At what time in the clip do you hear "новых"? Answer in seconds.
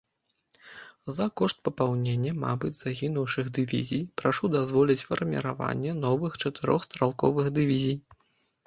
6.05-6.31